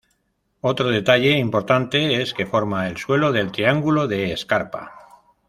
[0.61, 4.93] Otro detalle importante es que forma el suelo del triángulo de Scarpa.